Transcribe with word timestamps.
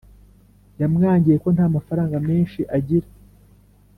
yamwangiye 0.79 1.37
ko 1.43 1.47
nta 1.55 1.65
mafaranga 1.75 2.15
menshi 2.29 2.59
agira 2.77 3.07